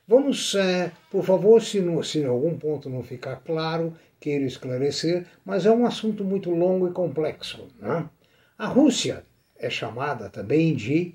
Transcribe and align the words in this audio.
Vamos, 0.10 0.56
é, 0.56 0.92
por 1.10 1.24
favor, 1.24 1.62
se, 1.62 1.80
no, 1.80 2.04
se 2.04 2.20
em 2.20 2.26
algum 2.26 2.58
ponto 2.58 2.90
não 2.90 3.04
ficar 3.04 3.38
claro, 3.38 3.94
queira 4.20 4.44
esclarecer, 4.44 5.26
mas 5.46 5.66
é 5.66 5.72
um 5.72 5.86
assunto 5.86 6.26
muito 6.26 6.50
longo 6.50 6.88
e 6.90 6.92
complexo. 6.92 7.68
Né? 7.80 8.10
A 8.58 8.68
Rússia 8.68 9.24
é 9.58 9.70
chamada 9.70 10.30
também 10.30 10.76
de 10.76 11.14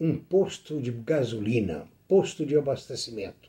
um 0.00 0.16
posto 0.16 0.80
de 0.80 0.92
gasolina, 0.92 1.88
posto 2.08 2.46
de 2.46 2.56
abastecimento 2.56 3.46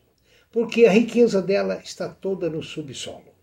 porque 0.51 0.85
a 0.85 0.91
riqueza 0.91 1.39
dela 1.39 1.79
está 1.83 2.09
toda 2.09 2.49
no 2.49 2.63
subsolo. 2.63 3.35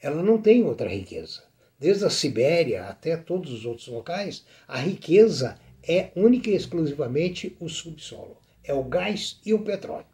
Ela 0.00 0.22
não 0.22 0.36
tem 0.36 0.62
outra 0.62 0.86
riqueza. 0.86 1.42
Desde 1.78 2.04
a 2.04 2.10
Sibéria 2.10 2.84
até 2.84 3.16
todos 3.16 3.50
os 3.50 3.64
outros 3.64 3.88
locais, 3.88 4.44
a 4.68 4.78
riqueza 4.78 5.58
é 5.82 6.10
única 6.14 6.50
e 6.50 6.54
exclusivamente 6.54 7.56
o 7.58 7.70
subsolo. 7.70 8.36
É 8.62 8.74
o 8.74 8.84
gás 8.84 9.40
e 9.46 9.54
o 9.54 9.60
petróleo. 9.60 10.11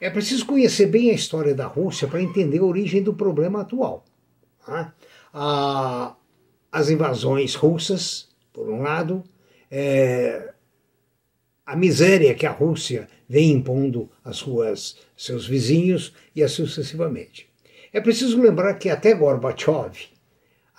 É 0.00 0.08
preciso 0.08 0.46
conhecer 0.46 0.86
bem 0.86 1.10
a 1.10 1.14
história 1.14 1.54
da 1.54 1.66
Rússia 1.66 2.08
para 2.08 2.22
entender 2.22 2.58
a 2.58 2.64
origem 2.64 3.02
do 3.02 3.12
problema 3.12 3.60
atual. 3.60 4.04
Tá? 4.64 4.94
as 6.72 6.88
invasões 6.88 7.54
russas, 7.54 8.28
por 8.52 8.68
um 8.68 8.82
lado, 8.82 9.24
é, 9.70 10.52
a 11.66 11.76
miséria 11.76 12.34
que 12.34 12.46
a 12.46 12.50
Rússia 12.50 13.08
vem 13.28 13.52
impondo 13.52 14.08
às 14.24 14.36
suas 14.36 14.96
seus 15.16 15.46
vizinhos 15.46 16.12
e 16.34 16.42
assim 16.42 16.66
sucessivamente. 16.66 17.48
É 17.92 18.00
preciso 18.00 18.40
lembrar 18.40 18.74
que 18.74 18.88
até 18.88 19.14
Gorbachev, 19.14 20.08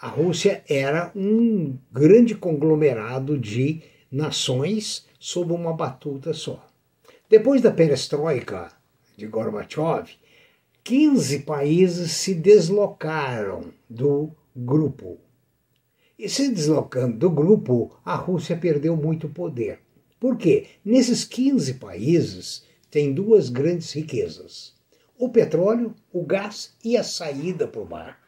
a 0.02 0.08
Rússia 0.08 0.64
era 0.68 1.12
um 1.16 1.78
grande 1.92 2.36
conglomerado 2.36 3.38
de 3.38 3.82
nações 4.12 5.06
sob 5.20 5.53
uma 5.53 5.74
batuta 5.74 6.34
só. 6.34 6.66
Depois 7.30 7.62
da 7.62 7.72
perestroika 7.72 8.72
de 9.22 9.28
Gorbachev, 9.28 10.09
15 10.84 11.42
países 11.42 12.12
se 12.12 12.34
deslocaram 12.34 13.66
do 13.88 14.32
grupo. 14.56 15.20
E 16.18 16.28
se 16.28 16.50
deslocando 16.50 17.20
do 17.20 17.30
grupo, 17.30 17.96
a 18.04 18.16
Rússia 18.16 18.58
perdeu 18.58 18.96
muito 18.98 19.30
poder. 19.30 19.80
Por 20.20 20.38
quê? 20.38 20.66
Nesses 20.84 21.24
15 21.24 21.76
países 21.76 22.66
tem 22.90 23.14
duas 23.14 23.50
grandes 23.50 23.92
riquezas: 23.92 24.74
o 25.20 25.30
petróleo, 25.30 25.94
o 26.12 26.26
gás 26.26 26.74
e 26.84 26.98
a 26.98 27.03
saída 27.03 27.68
para 27.68 27.82
o 27.82 27.90
mar. 27.90 28.20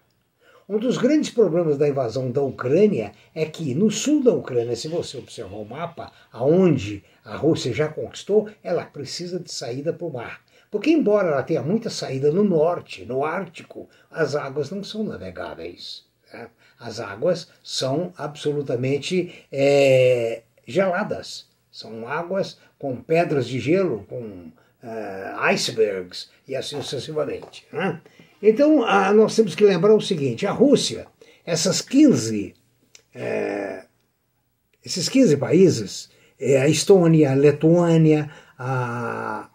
Um 0.70 0.78
dos 0.78 0.98
grandes 0.98 1.32
problemas 1.32 1.78
da 1.78 1.90
invasão 1.90 2.32
da 2.32 2.42
Ucrânia 2.42 3.14
é 3.34 3.46
que 3.46 3.74
no 3.74 3.90
sul 3.90 4.24
da 4.24 4.34
Ucrânia, 4.34 4.76
se 4.76 4.88
você 4.88 5.18
observar 5.18 5.58
o 5.58 5.66
mapa, 5.66 6.12
aonde 6.32 7.04
a 7.26 7.36
Rússia 7.36 7.74
já 7.74 7.90
conquistou, 7.90 8.48
ela 8.64 8.86
precisa 8.86 9.40
de 9.40 9.52
saída 9.52 9.92
para 9.92 10.08
o 10.08 10.14
mar. 10.14 10.44
Porque, 10.74 10.90
embora 10.90 11.28
ela 11.28 11.44
tenha 11.44 11.62
muita 11.62 11.88
saída 11.88 12.32
no 12.32 12.44
norte, 12.44 13.06
no 13.06 13.24
Ártico, 13.24 13.88
as 14.10 14.34
águas 14.34 14.72
não 14.72 14.84
são 14.84 15.04
navegáveis. 15.04 16.04
Né? 16.34 16.50
As 16.80 17.00
águas 17.00 17.48
são 17.64 18.12
absolutamente 18.18 19.46
é, 19.52 20.42
geladas. 20.66 21.46
São 21.72 22.08
águas 22.08 22.58
com 22.80 22.96
pedras 22.96 23.48
de 23.48 23.60
gelo, 23.60 24.04
com 24.10 24.18
uh, 24.18 25.40
icebergs 25.42 26.32
e 26.48 26.56
assim 26.56 26.82
sucessivamente. 26.82 27.68
Né? 27.72 28.02
Então, 28.42 28.84
a, 28.84 29.14
nós 29.14 29.36
temos 29.36 29.54
que 29.54 29.64
lembrar 29.64 29.94
o 29.94 30.02
seguinte: 30.02 30.48
a 30.48 30.52
Rússia, 30.52 31.06
essas 31.46 31.82
15, 31.82 32.56
é, 33.14 33.86
esses 34.84 35.08
15 35.08 35.38
países, 35.38 36.10
é, 36.40 36.60
a 36.60 36.68
Estônia, 36.68 37.32
a 37.32 37.36
Letônia, 37.36 38.32
a, 38.58 39.52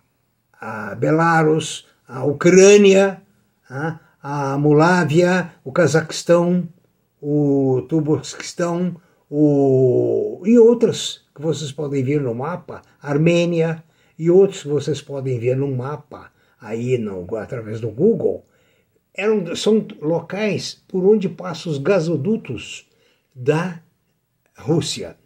a 0.61 0.95
Belarus, 0.95 1.87
a 2.07 2.25
Ucrânia, 2.25 3.23
a, 3.69 4.01
a 4.23 4.59
Molávia, 4.59 5.53
o 5.65 5.73
Cazaquistão, 5.73 6.69
o 7.21 7.87
Turcomenistão, 7.89 8.97
o, 9.31 10.43
e 10.45 10.59
outras 10.59 11.23
que 11.35 11.43
vocês 11.43 11.71
podem 11.71 12.03
ver 12.03 12.21
no 12.21 12.35
mapa, 12.35 12.83
Armênia 13.01 13.85
e 14.19 14.31
outros 14.31 14.63
que 14.63 14.69
vocês 14.69 15.03
podem 15.03 15.39
ver 15.39 15.57
no 15.57 15.71
mapa 15.75 16.33
aí 16.61 16.99
no, 16.99 17.27
através 17.37 17.81
do 17.81 17.91
Google, 17.91 18.45
eram, 19.15 19.55
são 19.55 19.87
locais 20.01 20.83
por 20.89 21.05
onde 21.05 21.29
passam 21.29 21.73
os 21.73 21.79
gasodutos 21.79 22.89
da 23.35 23.81
Rússia. 24.57 25.17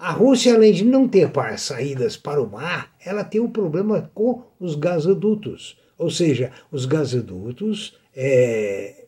A 0.00 0.12
Rússia, 0.12 0.54
além 0.54 0.72
de 0.72 0.82
não 0.82 1.06
ter 1.06 1.30
saídas 1.58 2.16
para 2.16 2.42
o 2.42 2.50
mar, 2.50 2.90
ela 3.04 3.22
tem 3.22 3.38
um 3.38 3.50
problema 3.50 4.10
com 4.14 4.44
os 4.58 4.74
gasodutos. 4.74 5.78
Ou 5.98 6.08
seja, 6.08 6.50
os 6.72 6.86
gasodutos 6.86 7.98
é, 8.16 9.04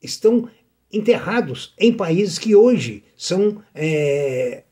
estão 0.00 0.48
enterrados 0.92 1.74
em 1.76 1.92
países 1.92 2.38
que 2.38 2.54
hoje 2.54 3.02
são 3.16 3.60
é, 3.74 4.62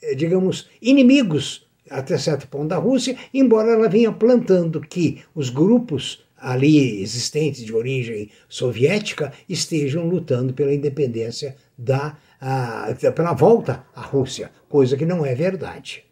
eh, 0.00 0.14
digamos, 0.14 0.68
inimigos 0.80 1.66
até 1.90 2.16
certo 2.16 2.46
ponto 2.46 2.68
da 2.68 2.76
Rússia, 2.76 3.16
embora 3.34 3.72
ela 3.72 3.88
venha 3.88 4.12
plantando 4.12 4.80
que 4.80 5.24
os 5.34 5.50
grupos 5.50 6.24
ali 6.36 7.00
existentes 7.02 7.64
de 7.64 7.74
origem 7.74 8.30
soviética 8.48 9.32
estejam 9.48 10.06
lutando 10.08 10.54
pela 10.54 10.72
independência 10.72 11.56
da 11.76 12.16
a, 12.40 12.94
pela 13.14 13.32
volta 13.32 13.84
à 13.94 14.00
Rússia, 14.00 14.50
coisa 14.68 14.96
que 14.96 15.06
não 15.06 15.24
é 15.24 15.34
verdade. 15.34 16.04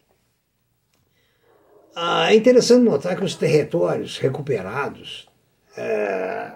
Ah, 1.94 2.32
é 2.32 2.36
interessante 2.36 2.82
notar 2.82 3.16
que 3.16 3.24
os 3.24 3.36
territórios 3.36 4.18
recuperados 4.18 5.28
é, 5.76 6.52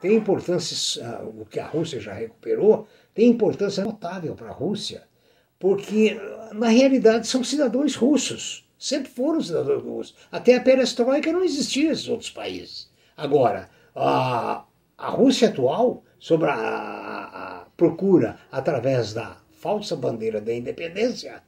têm 0.00 0.16
importância, 0.16 1.06
ah, 1.06 1.22
o 1.24 1.44
que 1.44 1.60
a 1.60 1.66
Rússia 1.66 2.00
já 2.00 2.14
recuperou, 2.14 2.88
tem 3.14 3.28
importância 3.28 3.84
notável 3.84 4.34
para 4.34 4.48
a 4.48 4.52
Rússia 4.52 5.08
porque 5.60 6.18
na 6.54 6.68
realidade 6.68 7.26
são 7.26 7.44
cidadãos 7.44 7.94
russos, 7.94 8.66
sempre 8.78 9.12
foram 9.12 9.42
cidadãos 9.42 9.82
russos. 9.82 10.16
Até 10.32 10.56
a 10.56 10.60
perestroika 10.60 11.30
não 11.30 11.44
existia 11.44 11.90
nesses 11.90 12.08
outros 12.08 12.30
países. 12.30 12.90
Agora, 13.14 13.68
a, 13.94 14.64
a 14.96 15.08
Rússia 15.10 15.50
atual, 15.50 16.02
sobre 16.18 16.48
a, 16.48 16.54
procura, 17.80 18.36
através 18.52 19.14
da 19.14 19.38
falsa 19.52 19.96
bandeira 19.96 20.38
da 20.38 20.52
independência, 20.52 21.42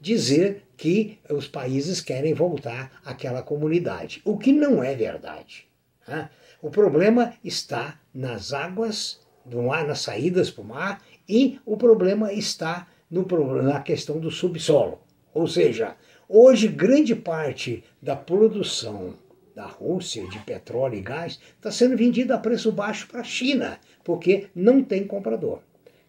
dizer 0.00 0.64
que 0.76 1.16
os 1.30 1.46
países 1.46 2.00
querem 2.00 2.34
voltar 2.34 3.00
àquela 3.04 3.40
comunidade, 3.40 4.20
o 4.24 4.36
que 4.36 4.50
não 4.50 4.82
é 4.82 4.96
verdade. 4.96 5.68
Né? 6.08 6.28
O 6.60 6.70
problema 6.70 7.34
está 7.44 8.00
nas 8.12 8.52
águas 8.52 9.20
do 9.44 9.62
mar, 9.62 9.86
nas 9.86 10.00
saídas 10.00 10.50
para 10.50 10.64
o 10.64 10.66
mar, 10.66 11.02
e 11.28 11.60
o 11.64 11.76
problema 11.76 12.32
está 12.32 12.88
no, 13.08 13.24
na 13.62 13.80
questão 13.80 14.18
do 14.18 14.28
subsolo. 14.28 14.98
Ou 15.32 15.46
seja, 15.46 15.94
hoje 16.28 16.66
grande 16.66 17.14
parte 17.14 17.84
da 18.02 18.16
produção 18.16 19.14
da 19.54 19.66
Rússia 19.66 20.26
de 20.30 20.40
petróleo 20.40 20.98
e 20.98 21.00
gás 21.00 21.38
está 21.54 21.70
sendo 21.70 21.96
vendida 21.96 22.34
a 22.34 22.38
preço 22.38 22.72
baixo 22.72 23.06
para 23.06 23.20
a 23.20 23.24
China, 23.24 23.78
porque 24.02 24.48
não 24.52 24.82
tem 24.82 25.06
comprador. 25.06 25.60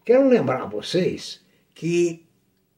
Quero 0.08 0.26
lembrar 0.26 0.62
a 0.62 0.66
vocês 0.66 1.44
que 1.74 2.26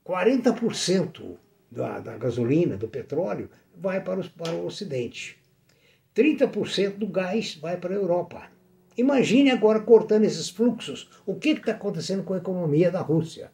40% 0.05 1.37
da, 1.71 2.00
da 2.00 2.19
gasolina, 2.19 2.77
do 2.77 2.88
petróleo, 2.88 3.49
vai 3.73 4.03
para, 4.03 4.19
os, 4.19 4.27
para 4.27 4.50
o 4.50 4.67
Ocidente. 4.67 5.38
30% 6.12 6.97
do 6.97 7.06
gás 7.06 7.55
vai 7.55 7.77
para 7.77 7.94
a 7.94 7.97
Europa. 7.97 8.50
Imagine 8.97 9.53
agora 9.53 9.79
cortando 9.79 10.25
esses 10.25 10.50
fluxos, 10.50 11.09
o 11.25 11.37
que 11.37 11.50
está 11.50 11.71
acontecendo 11.71 12.25
com 12.25 12.35
a 12.35 12.38
economia 12.38 12.91
da 12.91 13.00
Rússia. 13.00 13.53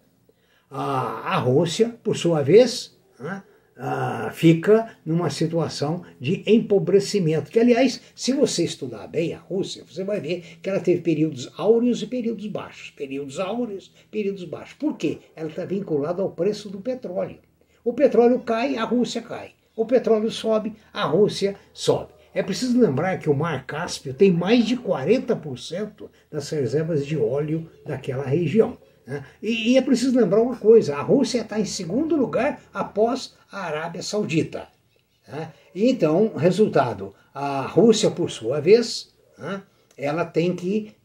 A, 0.70 1.34
a 1.34 1.37
Rússia, 1.37 1.94
por 2.02 2.17
sua 2.17 2.43
vez, 2.43 2.99
né, 3.20 3.43
ah, 3.76 4.31
fica 4.32 4.96
numa 5.05 5.28
situação 5.28 6.02
de 6.19 6.43
empobrecimento. 6.46 7.50
Que, 7.50 7.61
aliás, 7.61 8.00
se 8.14 8.32
você 8.32 8.64
estudar 8.64 9.06
bem 9.06 9.34
a 9.34 9.38
Rússia, 9.38 9.84
você 9.87 10.02
vai 10.02 10.20
ver 10.20 10.58
que 10.62 10.70
ela 10.70 10.81
teve 10.81 11.02
períodos 11.02 11.50
áureos 11.56 12.02
e 12.02 12.06
períodos 12.06 12.46
baixos. 12.46 12.90
Períodos 12.90 13.38
áureos, 13.38 13.93
períodos 14.11 14.44
baixos. 14.44 14.75
Por 14.75 14.96
quê? 14.96 15.19
Ela 15.34 15.50
está 15.50 15.64
vinculada 15.64 16.23
ao 16.23 16.31
preço 16.31 16.70
do 16.70 16.81
petróleo. 16.81 17.38
O 17.84 17.93
petróleo 17.93 18.40
cai, 18.40 18.76
a 18.76 18.84
Rússia 18.84 19.20
cai. 19.20 19.52
O 19.76 19.84
petróleo 19.84 20.31
sobe, 20.31 20.75
a 20.93 21.05
Rússia 21.05 21.55
sobe. 21.73 22.17
É 22.32 22.43
preciso 22.43 22.78
lembrar 22.78 23.19
que 23.19 23.31
o 23.31 23.34
Mar 23.34 23.64
Cáspio 23.64 24.12
tem 24.12 24.31
mais 24.31 24.67
de 24.67 24.76
40% 24.76 26.08
das 26.31 26.50
reservas 26.50 27.06
de 27.06 27.17
óleo 27.17 27.67
daquela 27.84 28.25
região. 28.25 28.76
Né? 29.06 29.25
E, 29.41 29.73
e, 29.73 29.76
é 29.79 29.82
preciso 29.82 30.19
lembrar 30.19 30.41
uma 30.41 30.56
coisa: 30.56 30.97
a 30.97 31.03
Rússia 31.03 31.43
está 31.43 31.61
em 31.61 31.64
segundo 31.64 32.17
lugar 32.17 32.61
após 32.75 33.35
a 33.50 33.61
Arábia 33.61 34.03
Saudita. 34.03 34.69
Né? 35.29 35.53
Então, 35.75 36.32
resultado: 36.37 37.14
a 37.32 37.62
Rússia, 37.62 38.11
por 38.11 38.31
sua 38.31 38.61
vez, 38.61 39.14
né, 39.38 39.62
ela 39.97 40.25
tem 40.25 40.56
que 40.56 40.97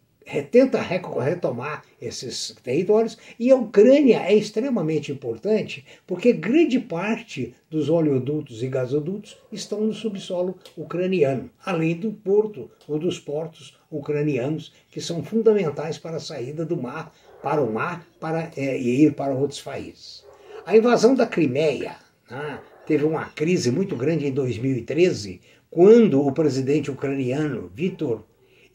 tenta 0.50 0.80
retomar 0.80 1.84
esses 2.00 2.56
territórios 2.64 3.18
e 3.40 3.52
a 3.52 3.56
Ucrânia 3.56 4.22
é 4.24 4.34
extremamente 4.34 5.12
importante 5.12 5.84
porque 6.06 6.32
grande 6.32 6.80
parte 6.80 7.54
dos 7.70 7.90
oleodutos 7.90 8.62
e 8.64 8.68
gasodutos 8.68 9.38
estão 9.52 9.82
no 9.82 9.94
subsolo 9.94 10.58
ucraniano, 10.78 11.50
além 11.66 11.96
do 11.96 12.12
porto 12.12 12.70
ou 12.88 13.00
dos 13.00 13.20
portos 13.20 13.78
ucranianos 13.90 14.72
que 14.90 15.02
são 15.02 15.24
fundamentais 15.24 15.98
para 15.98 16.18
a 16.18 16.22
saída 16.22 16.64
do 16.64 16.78
mar 16.78 17.12
para 17.42 17.62
o 17.62 17.72
mar 17.72 18.06
para 18.20 18.52
é, 18.56 18.78
ir 18.78 19.14
para 19.14 19.34
outros 19.34 19.62
países. 19.62 20.26
A 20.66 20.78
invasão 20.78 21.16
da 21.16 21.26
Crimeia 21.26 21.96
né, 22.30 22.60
teve 22.86 23.04
uma 23.04 23.26
crise 23.26 23.72
muito 23.72 23.96
grande 23.96 24.28
em 24.28 24.32
2013 24.32 25.42
quando 25.70 26.26
o 26.26 26.32
presidente 26.32 26.92
ucraniano 26.92 27.72
Viktor 27.74 28.24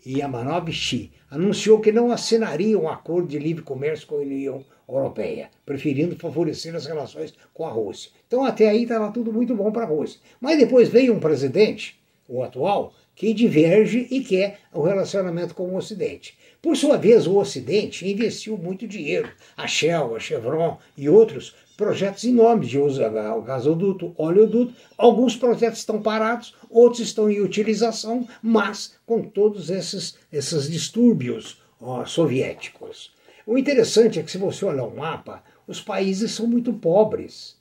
Yanukovych 0.06 1.12
anunciou 1.30 1.80
que 1.80 1.92
não 1.92 2.10
assinaria 2.10 2.78
um 2.78 2.88
acordo 2.88 3.28
de 3.28 3.38
livre 3.38 3.62
comércio 3.62 4.06
com 4.06 4.16
a 4.16 4.20
União 4.20 4.64
Europeia, 4.88 5.50
preferindo 5.64 6.16
favorecer 6.16 6.74
as 6.74 6.86
relações 6.86 7.34
com 7.52 7.66
a 7.66 7.70
Rússia. 7.70 8.10
Então 8.26 8.44
até 8.44 8.68
aí 8.68 8.84
estava 8.84 9.10
tudo 9.10 9.32
muito 9.32 9.54
bom 9.54 9.72
para 9.72 9.82
a 9.82 9.88
Rússia. 9.88 10.20
Mas 10.40 10.58
depois 10.58 10.88
veio 10.88 11.12
um 11.12 11.20
presidente, 11.20 12.00
o 12.28 12.42
atual, 12.42 12.92
que 13.16 13.32
diverge 13.32 14.06
e 14.10 14.20
quer 14.20 14.60
o 14.72 14.82
relacionamento 14.82 15.54
com 15.54 15.64
o 15.64 15.76
Ocidente. 15.76 16.38
Por 16.62 16.76
sua 16.76 16.96
vez, 16.96 17.26
o 17.26 17.36
Ocidente 17.36 18.06
investiu 18.08 18.56
muito 18.58 18.86
dinheiro, 18.86 19.30
a 19.56 19.66
Shell, 19.66 20.14
a 20.14 20.20
Chevron 20.20 20.78
e 20.96 21.08
outros 21.08 21.54
projetos 21.76 22.24
enormes 22.24 22.68
de 22.68 22.78
uso 22.78 23.00
gasoduto, 23.44 24.14
oleoduto. 24.16 24.74
Alguns 24.96 25.34
projetos 25.36 25.80
estão 25.80 26.00
parados, 26.00 26.54
outros 26.70 27.00
estão 27.00 27.30
em 27.30 27.40
utilização, 27.40 28.28
mas 28.42 28.94
com 29.06 29.22
todos 29.22 29.70
esses, 29.70 30.16
esses 30.32 30.70
distúrbios 30.70 31.60
ó, 31.80 32.04
soviéticos. 32.04 33.14
O 33.46 33.56
interessante 33.56 34.18
é 34.18 34.22
que, 34.22 34.30
se 34.30 34.38
você 34.38 34.64
olhar 34.64 34.84
o 34.84 34.96
mapa, 34.96 35.42
os 35.66 35.80
países 35.80 36.32
são 36.32 36.46
muito 36.46 36.72
pobres. 36.72 37.55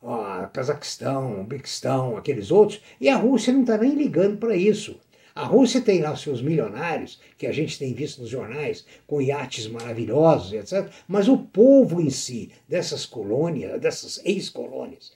Ó, 0.00 0.46
Cazaquistão, 0.46 1.42
Uzbequistão, 1.42 2.16
aqueles 2.16 2.50
outros, 2.50 2.80
e 3.00 3.08
a 3.08 3.16
Rússia 3.16 3.52
não 3.52 3.62
está 3.62 3.76
nem 3.76 3.94
ligando 3.94 4.36
para 4.38 4.54
isso. 4.54 4.98
A 5.34 5.44
Rússia 5.44 5.80
tem 5.80 6.00
lá 6.00 6.16
seus 6.16 6.42
milionários, 6.42 7.20
que 7.36 7.46
a 7.46 7.52
gente 7.52 7.78
tem 7.78 7.92
visto 7.92 8.20
nos 8.20 8.30
jornais, 8.30 8.84
com 9.06 9.20
iates 9.20 9.68
maravilhosos, 9.68 10.52
etc. 10.52 10.90
Mas 11.06 11.28
o 11.28 11.38
povo 11.38 12.00
em 12.00 12.10
si, 12.10 12.50
dessas 12.68 13.06
colônias, 13.06 13.80
dessas 13.80 14.20
ex-colônias, 14.24 15.12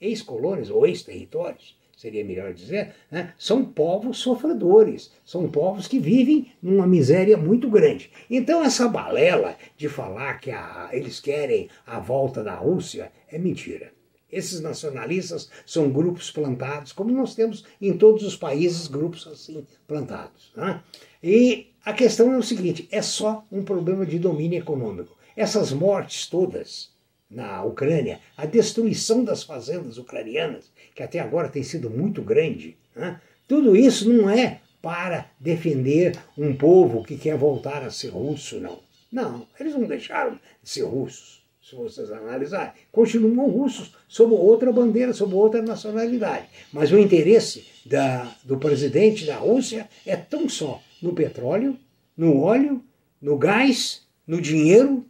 ex-colônias 0.00 0.70
ou 0.70 0.86
ex-territórios, 0.86 1.78
seria 1.96 2.24
melhor 2.24 2.54
dizer, 2.54 2.94
né, 3.10 3.34
são 3.38 3.64
povos 3.64 4.18
sofredores, 4.18 5.12
são 5.24 5.48
povos 5.48 5.86
que 5.86 5.98
vivem 5.98 6.50
numa 6.62 6.86
miséria 6.86 7.36
muito 7.36 7.68
grande. 7.68 8.10
Então, 8.28 8.64
essa 8.64 8.88
balela 8.88 9.56
de 9.76 9.88
falar 9.88 10.40
que 10.40 10.50
a, 10.50 10.88
eles 10.92 11.20
querem 11.20 11.68
a 11.86 12.00
volta 12.00 12.42
da 12.42 12.54
Rússia 12.54 13.12
é 13.28 13.38
mentira. 13.38 13.92
Esses 14.32 14.60
nacionalistas 14.60 15.50
são 15.66 15.90
grupos 15.90 16.30
plantados, 16.30 16.92
como 16.92 17.10
nós 17.12 17.34
temos 17.34 17.64
em 17.80 17.96
todos 17.96 18.22
os 18.22 18.36
países 18.36 18.86
grupos 18.86 19.26
assim 19.26 19.66
plantados. 19.86 20.52
Né? 20.56 20.82
E 21.22 21.68
a 21.84 21.92
questão 21.92 22.32
é 22.32 22.38
o 22.38 22.42
seguinte: 22.42 22.88
é 22.90 23.02
só 23.02 23.44
um 23.50 23.62
problema 23.62 24.06
de 24.06 24.18
domínio 24.18 24.58
econômico. 24.58 25.16
Essas 25.36 25.72
mortes 25.72 26.26
todas 26.26 26.90
na 27.30 27.62
Ucrânia, 27.62 28.20
a 28.36 28.44
destruição 28.44 29.22
das 29.22 29.42
fazendas 29.42 29.98
ucranianas, 29.98 30.70
que 30.94 31.02
até 31.02 31.20
agora 31.20 31.48
tem 31.48 31.62
sido 31.62 31.88
muito 31.88 32.22
grande, 32.22 32.76
né? 32.94 33.20
tudo 33.46 33.76
isso 33.76 34.12
não 34.12 34.28
é 34.28 34.60
para 34.82 35.30
defender 35.38 36.18
um 36.36 36.56
povo 36.56 37.04
que 37.04 37.16
quer 37.16 37.36
voltar 37.36 37.84
a 37.84 37.90
ser 37.90 38.08
russo, 38.08 38.58
não. 38.58 38.80
Não, 39.12 39.46
eles 39.58 39.74
não 39.74 39.84
deixaram 39.84 40.40
de 40.62 40.68
ser 40.68 40.82
russos 40.82 41.39
se 41.70 41.76
vocês 41.76 42.10
analisarem, 42.10 42.72
continuam 42.90 43.48
russos 43.48 43.94
sob 44.08 44.34
outra 44.34 44.72
bandeira, 44.72 45.12
sob 45.12 45.34
outra 45.34 45.62
nacionalidade. 45.62 46.46
Mas 46.72 46.90
o 46.90 46.98
interesse 46.98 47.64
da, 47.86 48.28
do 48.42 48.58
presidente 48.58 49.24
da 49.24 49.36
Rússia 49.36 49.88
é 50.04 50.16
tão 50.16 50.48
só 50.48 50.82
no 51.00 51.12
petróleo, 51.12 51.78
no 52.16 52.40
óleo, 52.40 52.82
no 53.22 53.38
gás, 53.38 54.02
no 54.26 54.40
dinheiro, 54.40 55.04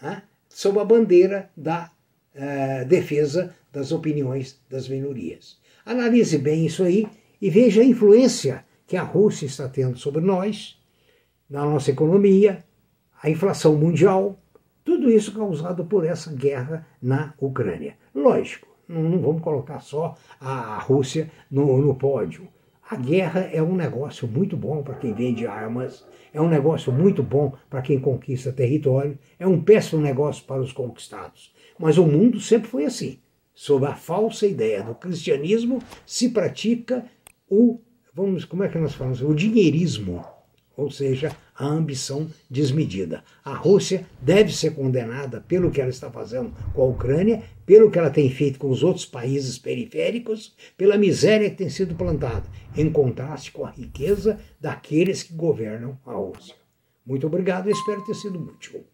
né, 0.00 0.22
sob 0.48 0.78
a 0.78 0.84
bandeira 0.84 1.50
da 1.56 1.90
uh, 2.36 2.84
defesa 2.86 3.52
das 3.72 3.90
opiniões 3.90 4.60
das 4.70 4.88
minorias. 4.88 5.58
Analise 5.84 6.38
bem 6.38 6.66
isso 6.66 6.84
aí 6.84 7.06
e 7.42 7.50
veja 7.50 7.80
a 7.80 7.84
influência 7.84 8.64
que 8.86 8.96
a 8.96 9.02
Rússia 9.02 9.46
está 9.46 9.68
tendo 9.68 9.98
sobre 9.98 10.20
nós, 10.20 10.78
na 11.50 11.64
nossa 11.64 11.90
economia, 11.90 12.64
a 13.20 13.28
inflação 13.28 13.74
mundial, 13.74 14.38
tudo 14.86 15.10
isso 15.10 15.32
causado 15.32 15.84
por 15.84 16.06
essa 16.06 16.32
guerra 16.32 16.86
na 17.02 17.34
Ucrânia. 17.40 17.96
Lógico, 18.14 18.68
não, 18.88 19.20
vamos 19.20 19.42
colocar 19.42 19.80
só 19.80 20.14
a 20.40 20.78
Rússia 20.78 21.28
no, 21.50 21.78
no 21.78 21.92
pódio. 21.96 22.46
A 22.88 22.94
guerra 22.94 23.40
é 23.52 23.60
um 23.60 23.74
negócio 23.74 24.28
muito 24.28 24.56
bom 24.56 24.84
para 24.84 24.94
quem 24.94 25.12
vende 25.12 25.44
armas, 25.44 26.06
é 26.32 26.40
um 26.40 26.48
negócio 26.48 26.92
muito 26.92 27.20
bom 27.20 27.52
para 27.68 27.82
quem 27.82 27.98
conquista 27.98 28.52
território, 28.52 29.18
é 29.40 29.46
um 29.46 29.60
péssimo 29.60 30.00
negócio 30.00 30.44
para 30.44 30.62
os 30.62 30.72
conquistados. 30.72 31.52
Mas 31.76 31.98
o 31.98 32.06
mundo 32.06 32.38
sempre 32.38 32.68
foi 32.68 32.84
assim. 32.84 33.18
Sob 33.52 33.84
a 33.86 33.96
falsa 33.96 34.46
ideia 34.46 34.84
do 34.84 34.94
cristianismo, 34.94 35.82
se 36.06 36.28
pratica 36.28 37.04
o, 37.50 37.80
vamos, 38.14 38.44
como 38.44 38.62
é 38.62 38.68
que 38.68 38.78
nós 38.78 38.94
falamos, 38.94 39.20
o 39.20 39.34
dinheirismo 39.34 40.24
ou 40.76 40.90
seja, 40.90 41.34
a 41.58 41.66
ambição 41.66 42.28
desmedida. 42.50 43.22
A 43.44 43.54
Rússia 43.54 44.06
deve 44.20 44.52
ser 44.52 44.74
condenada 44.74 45.40
pelo 45.40 45.70
que 45.70 45.80
ela 45.80 45.90
está 45.90 46.10
fazendo 46.10 46.52
com 46.74 46.82
a 46.82 46.86
Ucrânia, 46.86 47.42
pelo 47.64 47.90
que 47.90 47.98
ela 47.98 48.10
tem 48.10 48.30
feito 48.30 48.58
com 48.58 48.70
os 48.70 48.82
outros 48.82 49.06
países 49.06 49.58
periféricos, 49.58 50.54
pela 50.76 50.98
miséria 50.98 51.50
que 51.50 51.56
tem 51.56 51.68
sido 51.68 51.94
plantada, 51.94 52.44
em 52.76 52.90
contraste 52.90 53.52
com 53.52 53.64
a 53.64 53.70
riqueza 53.70 54.38
daqueles 54.60 55.22
que 55.22 55.34
governam 55.34 55.98
a 56.04 56.12
Rússia. 56.12 56.54
Muito 57.04 57.26
obrigado, 57.26 57.70
espero 57.70 58.04
ter 58.04 58.14
sido 58.14 58.38
útil. 58.38 58.84